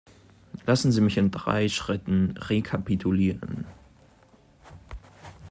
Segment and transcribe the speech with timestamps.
[0.65, 3.67] Lassen Sie mich in drei Schritten rekapitulieren.